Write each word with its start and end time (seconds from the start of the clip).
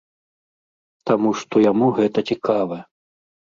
Таму 1.09 1.29
што 1.43 1.55
яму 1.71 1.93
гэта 2.01 2.19
цікава. 2.33 2.83